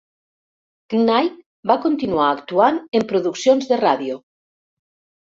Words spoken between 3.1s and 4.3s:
produccions de ràdio.